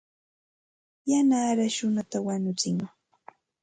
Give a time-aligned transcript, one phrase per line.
[1.09, 2.77] Yana arash runata wañutsin.